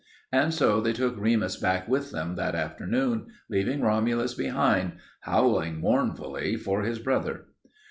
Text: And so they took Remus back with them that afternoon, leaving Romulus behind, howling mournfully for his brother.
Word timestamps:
And 0.31 0.51
so 0.51 0.81
they 0.81 0.93
took 0.93 1.15
Remus 1.19 1.57
back 1.57 1.87
with 1.87 2.09
them 2.09 2.33
that 2.35 2.55
afternoon, 2.55 3.27
leaving 3.51 3.81
Romulus 3.81 4.33
behind, 4.33 4.93
howling 5.19 5.79
mournfully 5.79 6.55
for 6.55 6.81
his 6.81 6.97
brother. 6.97 7.45